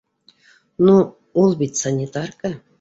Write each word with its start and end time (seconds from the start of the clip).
Ну, 0.87 0.97
ул 1.45 1.55
бит 1.63 1.85
санитарка 1.85 2.57